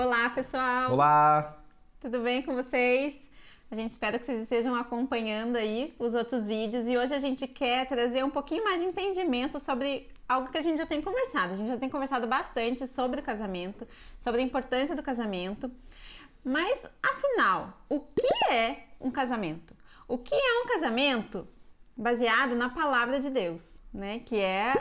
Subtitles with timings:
[0.00, 0.92] Olá, pessoal!
[0.92, 1.58] Olá!
[1.98, 3.20] Tudo bem com vocês?
[3.68, 7.48] A gente espera que vocês estejam acompanhando aí os outros vídeos e hoje a gente
[7.48, 11.52] quer trazer um pouquinho mais de entendimento sobre algo que a gente já tem conversado.
[11.52, 13.88] A gente já tem conversado bastante sobre o casamento,
[14.20, 15.68] sobre a importância do casamento.
[16.44, 19.74] Mas afinal, o que é um casamento?
[20.06, 21.44] O que é um casamento
[21.96, 24.20] baseado na palavra de Deus, né?
[24.20, 24.74] Que é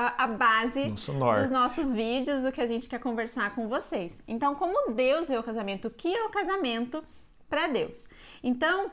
[0.00, 4.22] a, a base Nosso dos nossos vídeos, o que a gente quer conversar com vocês.
[4.26, 5.88] Então, como Deus vê o casamento?
[5.88, 7.04] O que é o casamento
[7.48, 8.06] para Deus?
[8.42, 8.90] Então,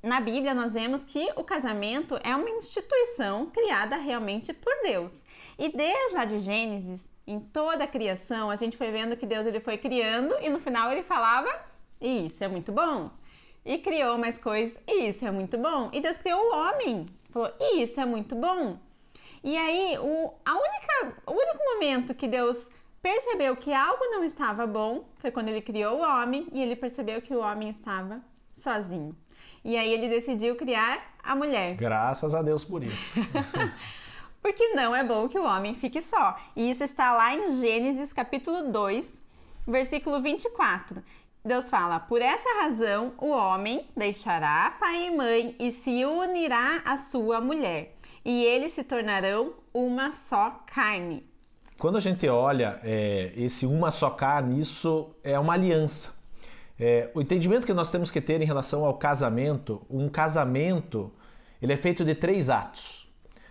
[0.00, 5.24] na Bíblia nós vemos que o casamento é uma instituição criada realmente por Deus.
[5.58, 9.44] E desde lá de Gênesis, em toda a criação, a gente foi vendo que Deus
[9.46, 11.50] ele foi criando e no final ele falava:
[12.00, 13.10] "Isso é muito bom".
[13.64, 15.88] E criou mais coisas, e isso é muito bom.
[15.92, 18.78] E Deus criou o homem, falou: "Isso é muito bom".
[19.42, 22.70] E aí, o, a única, o único momento que Deus
[23.02, 27.20] percebeu que algo não estava bom foi quando ele criou o homem e ele percebeu
[27.20, 28.20] que o homem estava
[28.52, 29.16] sozinho.
[29.64, 31.74] E aí ele decidiu criar a mulher.
[31.74, 33.14] Graças a Deus por isso.
[34.40, 36.36] Porque não é bom que o homem fique só.
[36.56, 39.22] E isso está lá em Gênesis capítulo 2,
[39.66, 41.02] versículo 24.
[41.44, 46.96] Deus fala: Por essa razão o homem deixará pai e mãe e se unirá à
[46.96, 51.26] sua mulher, e eles se tornarão uma só carne.
[51.78, 56.14] Quando a gente olha é, esse uma só carne, isso é uma aliança.
[56.78, 61.12] É, o entendimento que nós temos que ter em relação ao casamento, um casamento,
[61.60, 63.02] ele é feito de três atos.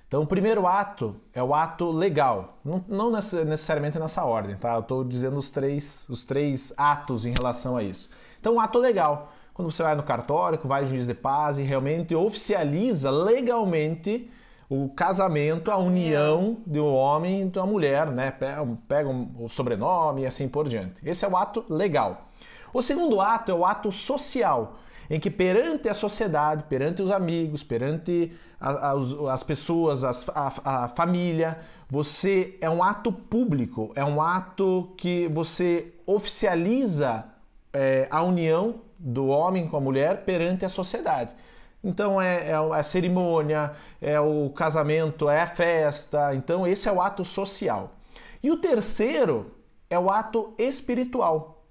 [0.08, 4.74] Então, o primeiro ato é o ato legal, não, não necessariamente nessa ordem, tá?
[4.74, 8.10] Eu estou dizendo os três, os três atos em relação a isso.
[8.38, 11.64] Então, o ato legal, quando você vai no cartório, vai ao juiz de paz e
[11.64, 14.30] realmente oficializa legalmente
[14.74, 18.32] o casamento, a união do homem e da mulher, né?
[18.88, 21.02] Pega o sobrenome e assim por diante.
[21.06, 22.30] Esse é o ato legal.
[22.74, 24.78] O segundo ato é o ato social,
[25.10, 28.32] em que perante a sociedade, perante os amigos, perante
[28.62, 34.22] a, a, as pessoas, as, a, a família, você é um ato público, é um
[34.22, 37.26] ato que você oficializa
[37.74, 41.36] é, a união do homem com a mulher perante a sociedade.
[41.84, 46.36] Então é, é, a cerimônia, é o casamento, é a festa.
[46.36, 47.96] Então esse é o ato social.
[48.44, 49.52] E o terceiro
[49.90, 51.66] é o ato espiritual.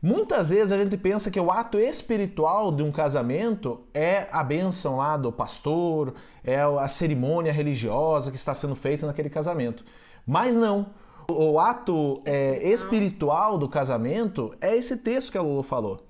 [0.00, 4.98] Muitas vezes a gente pensa que o ato espiritual de um casamento é a bênção
[4.98, 6.14] lá do pastor,
[6.44, 9.84] é a cerimônia religiosa que está sendo feita naquele casamento.
[10.24, 10.90] Mas não.
[11.28, 16.06] O ato é, espiritual do casamento é esse texto que a Lulu falou,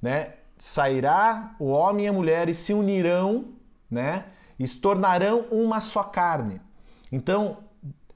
[0.00, 0.34] né?
[0.64, 3.46] Sairá o homem e a mulher e se unirão,
[3.90, 4.26] né?
[4.58, 6.60] E se tornarão uma só carne.
[7.10, 7.58] Então,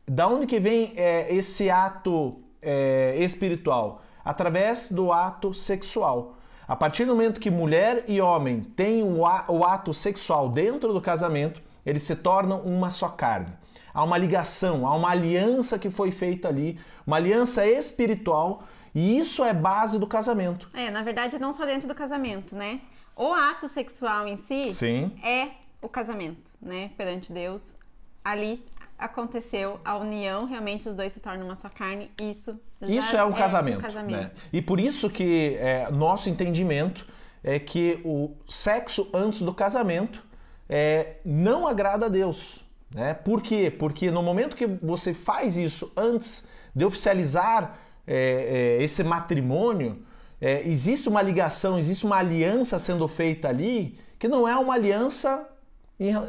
[0.07, 4.03] da onde que vem é, esse ato é, espiritual?
[4.27, 6.35] através do ato sexual.
[6.67, 11.63] A partir do momento que mulher e homem têm o ato sexual dentro do casamento,
[11.87, 13.53] eles se tornam uma só carne.
[13.95, 16.77] Há uma ligação, há uma aliança que foi feita ali,
[17.07, 18.65] uma aliança espiritual,
[18.97, 20.71] e isso é base do casamento.
[20.73, 22.81] É, na verdade, não só dentro do casamento, né?
[23.15, 25.13] O ato sexual em si Sim.
[25.23, 25.51] é
[25.83, 26.91] o casamento, né?
[26.97, 27.77] Perante Deus.
[28.25, 28.65] Ali
[28.99, 33.33] aconteceu a união, realmente os dois se tornam uma só carne, isso Isso é um
[33.33, 33.79] é casamento.
[33.81, 34.19] Um casamento.
[34.19, 34.31] Né?
[34.51, 37.07] E por isso que é, nosso entendimento
[37.45, 40.25] é que o sexo antes do casamento
[40.71, 42.65] é, não agrada a Deus.
[42.91, 43.13] Né?
[43.13, 43.71] Por quê?
[43.71, 50.03] Porque no momento que você faz isso antes de oficializar é, é esse matrimônio,
[50.41, 55.49] é, existe uma ligação, existe uma aliança sendo feita ali que não é uma aliança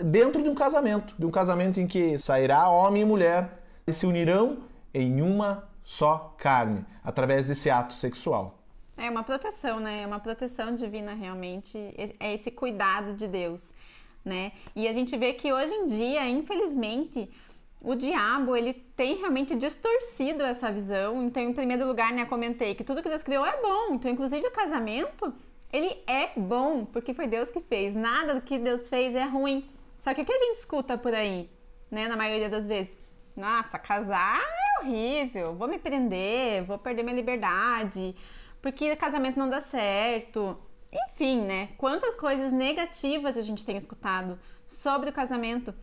[0.04, 4.06] dentro de um casamento, de um casamento em que sairá homem e mulher e se
[4.06, 4.60] unirão
[4.94, 8.60] em uma só carne, através desse ato sexual.
[8.98, 10.02] É uma proteção, né?
[10.04, 11.78] É uma proteção divina realmente,
[12.20, 13.74] é esse cuidado de Deus,
[14.26, 14.52] né?
[14.76, 17.30] E a gente vê que hoje em dia, infelizmente,
[17.82, 21.24] o diabo ele tem realmente distorcido essa visão.
[21.24, 23.94] Então, em primeiro lugar, né, comentei que tudo que Deus criou é bom.
[23.94, 25.34] Então, inclusive o casamento
[25.72, 27.96] ele é bom porque foi Deus que fez.
[27.96, 29.70] Nada do que Deus fez é ruim.
[30.00, 31.50] Só que o que a gente escuta por aí,
[31.90, 32.96] né, na maioria das vezes?
[33.36, 38.16] Nossa, casar é horrível, vou me prender, vou perder minha liberdade,
[38.62, 40.58] porque casamento não dá certo.
[40.92, 41.70] Enfim, né?
[41.78, 45.74] Quantas coisas negativas a gente tem escutado sobre o casamento.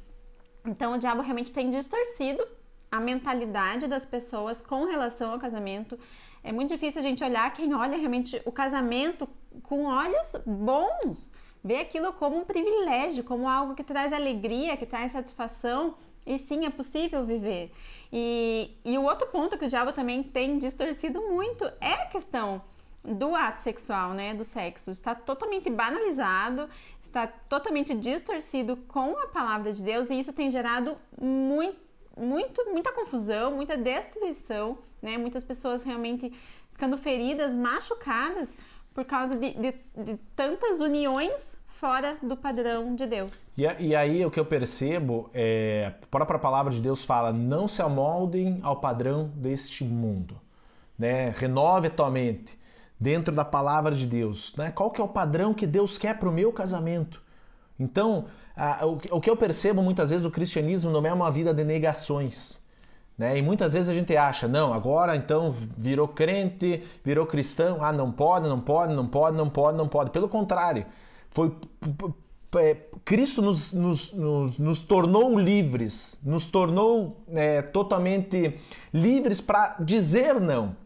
[0.64, 2.46] Então o diabo realmente tem distorcido
[2.90, 5.98] a mentalidade das pessoas com relação ao casamento.
[6.42, 9.28] É muito difícil a gente olhar quem olha realmente o casamento
[9.62, 11.32] com olhos bons,
[11.62, 15.94] vê aquilo como um privilégio, como algo que traz alegria, que traz satisfação.
[16.26, 17.70] E sim, é possível viver.
[18.12, 22.62] E, e o outro ponto que o diabo também tem distorcido muito é a questão
[23.04, 26.68] do ato sexual, né, do sexo, está totalmente banalizado,
[27.02, 31.78] está totalmente distorcido com a palavra de Deus e isso tem gerado muito,
[32.16, 36.32] muito muita confusão, muita destruição, né, muitas pessoas realmente
[36.72, 38.54] ficando feridas, machucadas
[38.94, 43.52] por causa de, de, de tantas uniões fora do padrão de Deus.
[43.58, 47.68] E, e, aí o que eu percebo é a própria palavra de Deus fala: não
[47.68, 50.40] se amoldem ao padrão deste mundo,
[50.98, 51.30] né?
[51.36, 52.58] Renove tua mente
[52.98, 54.70] dentro da palavra de Deus, né?
[54.70, 57.22] Qual que é o padrão que Deus quer para o meu casamento?
[57.78, 58.26] Então,
[58.56, 61.64] a, o, o que eu percebo muitas vezes o cristianismo não é uma vida de
[61.64, 62.62] negações.
[63.16, 63.38] Né?
[63.38, 68.10] E muitas vezes a gente acha, não, agora então virou crente, virou cristão, ah, não
[68.10, 70.10] pode, não pode, não pode, não pode, não pode.
[70.10, 70.84] Pelo contrário,
[71.30, 71.56] foi
[72.56, 78.58] é, Cristo nos, nos, nos, nos, tornou livres, nos tornou é, totalmente
[78.92, 80.76] livres para dizer não.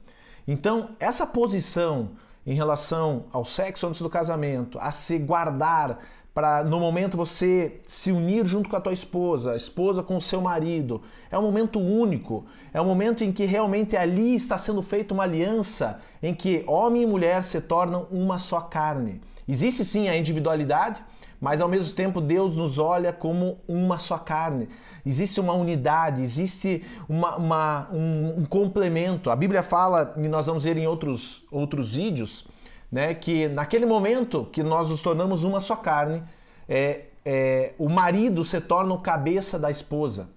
[0.48, 2.12] Então, essa posição
[2.46, 5.98] em relação ao sexo antes do casamento, a se guardar
[6.32, 10.20] para no momento você se unir junto com a tua esposa, a esposa com o
[10.20, 11.02] seu marido.
[11.30, 15.24] É um momento único, é um momento em que realmente ali está sendo feita uma
[15.24, 19.20] aliança em que homem e mulher se tornam uma só carne.
[19.46, 21.04] Existe sim a individualidade,
[21.40, 24.68] mas ao mesmo tempo Deus nos olha como uma só carne.
[25.04, 29.30] Existe uma unidade, existe uma, uma um, um, complemento.
[29.30, 32.46] A Bíblia fala, e nós vamos ver em outros, outros vídeos,
[32.90, 36.22] né, que naquele momento que nós nos tornamos uma só carne,
[36.68, 40.28] é, é, o marido se torna o cabeça da esposa.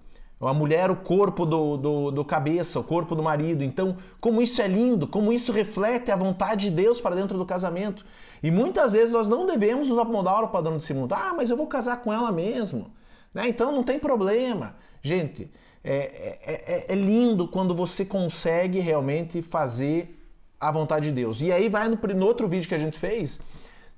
[0.42, 3.62] A mulher, o corpo do, do, do, cabeça, o corpo do marido.
[3.62, 7.46] Então, como isso é lindo, como isso reflete a vontade de Deus para dentro do
[7.46, 8.04] casamento.
[8.42, 11.12] E muitas vezes nós não devemos nos amoldar ao padrão desse mundo.
[11.12, 12.90] Ah, mas eu vou casar com ela mesmo.
[13.32, 13.48] Né?
[13.48, 14.74] Então não tem problema.
[15.00, 15.50] Gente,
[15.84, 20.18] é, é, é, é lindo quando você consegue realmente fazer
[20.58, 21.40] a vontade de Deus.
[21.40, 23.40] E aí vai no, no outro vídeo que a gente fez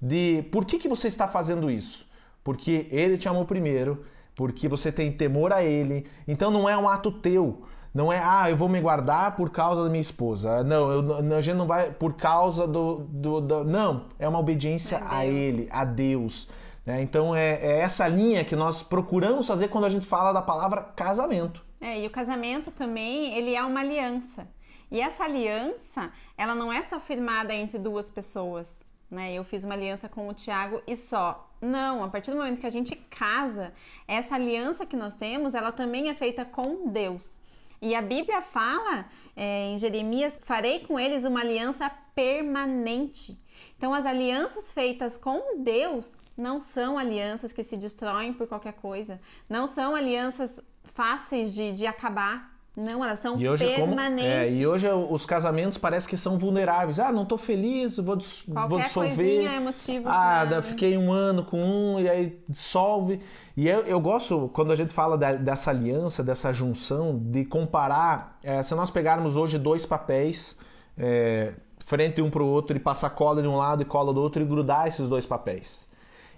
[0.00, 2.06] de por que, que você está fazendo isso.
[2.42, 6.06] Porque ele te amou primeiro, porque você tem temor a ele.
[6.26, 7.62] Então não é um ato teu.
[7.94, 10.64] Não é, ah, eu vou me guardar por causa da minha esposa.
[10.64, 13.06] Não, eu, a gente não vai por causa do.
[13.08, 16.48] do, do não, é uma obediência é a ele, a Deus.
[16.84, 17.02] Né?
[17.02, 20.82] Então é, é, essa linha que nós procuramos fazer quando a gente fala da palavra
[20.82, 21.64] casamento.
[21.80, 24.48] É, e o casamento também, ele é uma aliança.
[24.90, 28.84] E essa aliança, ela não é só firmada entre duas pessoas.
[29.10, 29.34] Né?
[29.34, 31.50] Eu fiz uma aliança com o Tiago e só.
[31.60, 33.72] Não, a partir do momento que a gente casa,
[34.06, 37.40] essa aliança que nós temos, ela também é feita com Deus.
[37.80, 39.06] E a Bíblia fala
[39.36, 43.38] é, em Jeremias: farei com eles uma aliança permanente.
[43.76, 49.20] Então, as alianças feitas com Deus não são alianças que se destroem por qualquer coisa,
[49.48, 50.60] não são alianças
[50.94, 52.53] fáceis de, de acabar.
[52.76, 54.24] Não, elas são e hoje, permanentes.
[54.24, 56.98] Como, é, e hoje os casamentos parece que são vulneráveis.
[56.98, 59.46] Ah, não tô feliz, vou, dis, vou dissolver.
[59.46, 60.60] É motivo ah, pra...
[60.62, 63.20] fiquei um ano com um e aí dissolve.
[63.56, 68.38] E eu, eu gosto, quando a gente fala da, dessa aliança, dessa junção, de comparar.
[68.42, 70.58] É, se nós pegarmos hoje dois papéis,
[70.98, 74.20] é, frente um para o outro, e passar cola de um lado e cola do
[74.20, 75.88] outro e grudar esses dois papéis.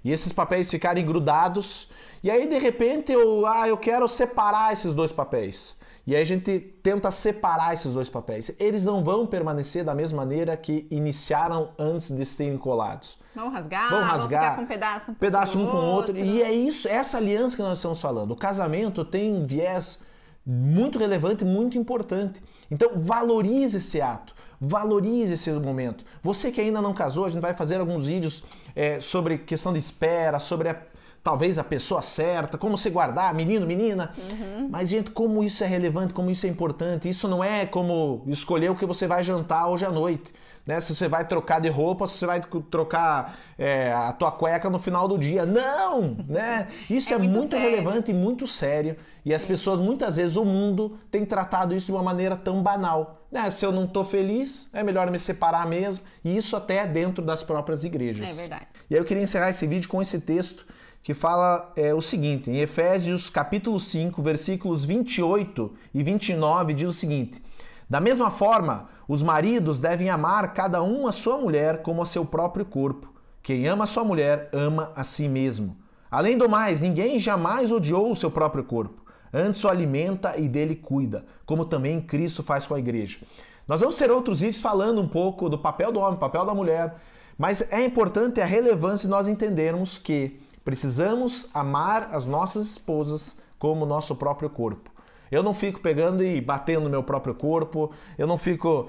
[0.05, 1.91] E esses papéis ficarem grudados,
[2.23, 5.77] e aí de repente eu, ah, eu quero separar esses dois papéis.
[6.07, 8.55] E aí a gente tenta separar esses dois papéis.
[8.61, 13.19] Eles não vão permanecer da mesma maneira que iniciaram antes de serem colados.
[13.35, 16.17] Vão rasgar, vão rasgar, vão ficar com um pedaço, um, pedaço um com o outro.
[16.17, 16.25] outro.
[16.25, 18.31] E é isso, essa aliança que nós estamos falando.
[18.31, 20.01] O casamento tem um viés
[20.47, 22.41] muito relevante, muito importante.
[22.71, 26.05] Então valorize esse ato, valorize esse momento.
[26.23, 28.45] Você que ainda não casou, a gente vai fazer alguns vídeos
[28.77, 30.77] é, sobre questão de espera, sobre a
[31.27, 34.13] talvez a pessoa certa, como se guardar, menino, menina.
[34.17, 34.69] Uhum.
[34.71, 37.09] Mas, gente, como isso é relevante, como isso é importante.
[37.09, 40.33] Isso não é como escolher o que você vai jantar hoje à noite.
[40.65, 40.79] Né?
[40.79, 42.41] Se você vai trocar de roupa, se você vai
[42.71, 45.45] trocar é, a tua cueca no final do dia.
[45.45, 46.17] Não!
[46.29, 46.69] Né?
[46.89, 48.97] Isso é, é muito, muito relevante e muito sério.
[49.25, 53.27] E as pessoas, muitas vezes, o mundo tem tratado isso de uma maneira tão banal.
[53.33, 53.51] Né?
[53.51, 56.05] Se eu não estou feliz, é melhor me separar mesmo.
[56.25, 58.31] E isso até dentro das próprias igrejas.
[58.31, 58.67] É verdade.
[58.89, 60.65] E aí eu queria encerrar esse vídeo com esse texto
[61.07, 66.93] que fala é, o seguinte, em Efésios capítulo 5, versículos 28 e 29, diz o
[66.93, 67.41] seguinte:
[67.89, 72.25] Da mesma forma, os maridos devem amar cada um a sua mulher como a seu
[72.25, 73.15] próprio corpo.
[73.41, 75.77] Quem ama a sua mulher ama a si mesmo.
[76.11, 79.05] Além do mais, ninguém jamais odiou o seu próprio corpo.
[79.33, 83.21] Antes o alimenta e dele cuida, como também Cristo faz com a igreja.
[83.69, 86.97] Nós vamos ter outros vídeos falando um pouco do papel do homem, papel da mulher,
[87.39, 93.87] Mas é importante a relevância nós entendermos que precisamos amar as nossas esposas como o
[93.87, 94.91] nosso próprio corpo.
[95.31, 98.89] Eu não fico pegando e batendo no meu próprio corpo, eu não fico.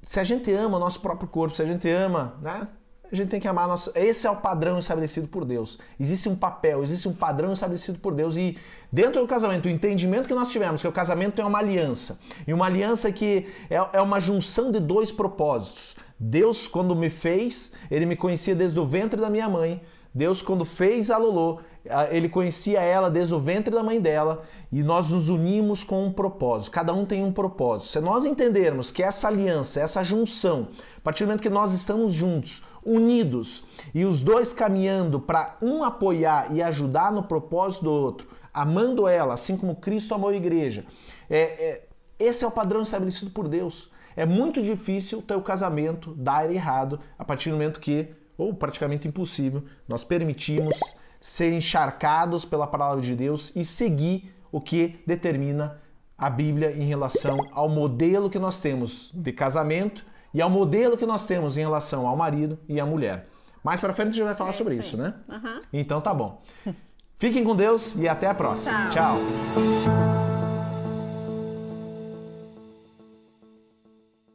[0.00, 2.68] Se a gente ama o nosso próprio corpo, se a gente ama, né?
[3.10, 3.90] A gente tem que amar nosso.
[3.96, 5.76] Esse é o padrão estabelecido por Deus.
[5.98, 8.36] Existe um papel, existe um padrão estabelecido por Deus.
[8.36, 8.56] E
[8.92, 12.20] dentro do casamento, o entendimento que nós tivemos, que o casamento é uma aliança.
[12.46, 15.96] E uma aliança que é, é uma junção de dois propósitos.
[16.16, 19.82] Deus, quando me fez, ele me conhecia desde o ventre da minha mãe.
[20.14, 21.60] Deus, quando fez a Lolo,
[22.10, 26.12] ele conhecia ela desde o ventre da mãe dela e nós nos unimos com um
[26.12, 26.72] propósito.
[26.72, 27.90] Cada um tem um propósito.
[27.90, 32.12] Se nós entendermos que essa aliança, essa junção, a partir do momento que nós estamos
[32.12, 33.64] juntos, unidos
[33.94, 39.34] e os dois caminhando para um apoiar e ajudar no propósito do outro, amando ela,
[39.34, 40.84] assim como Cristo amou a igreja,
[41.28, 41.86] é, é,
[42.18, 43.90] esse é o padrão estabelecido por Deus.
[44.16, 48.08] É muito difícil o casamento dar errado a partir do momento que,
[48.40, 50.78] ou praticamente impossível, nós permitimos
[51.20, 55.78] ser encharcados pela palavra de Deus e seguir o que determina
[56.16, 61.06] a Bíblia em relação ao modelo que nós temos de casamento e ao modelo que
[61.06, 63.28] nós temos em relação ao marido e à mulher.
[63.62, 65.14] Mais para frente a gente vai falar é sobre isso, né?
[65.28, 65.62] Uhum.
[65.72, 66.42] Então tá bom.
[67.18, 68.88] Fiquem com Deus e até a próxima.
[68.88, 69.16] Tchau.
[69.84, 70.09] Tchau.